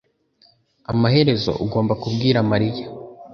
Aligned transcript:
Amaherezo 0.91 1.51
ugomba 1.63 1.93
kubwira 2.03 2.39
mariya 2.51 2.85